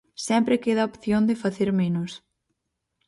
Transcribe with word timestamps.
Sempre 0.27 0.61
queda 0.63 0.81
a 0.81 0.89
opción 0.91 1.23
de 1.29 1.39
facer 1.43 1.69
menos. 1.81 2.11